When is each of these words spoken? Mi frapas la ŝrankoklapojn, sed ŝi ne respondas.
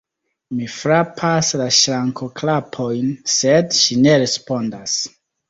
Mi 0.59 0.69
frapas 0.75 1.51
la 1.61 1.67
ŝrankoklapojn, 1.79 3.13
sed 3.35 3.79
ŝi 3.83 4.01
ne 4.09 4.19
respondas. 4.27 4.99